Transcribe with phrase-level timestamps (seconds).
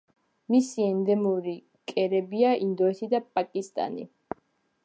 [0.53, 1.53] მისი ენდემური
[1.93, 4.09] კერებია ინდოეთი და პაკისტანი.